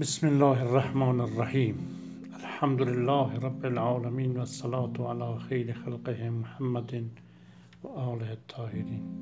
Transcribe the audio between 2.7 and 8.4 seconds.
لله رب العالمين والصلاة على خير خلقه محمد وآله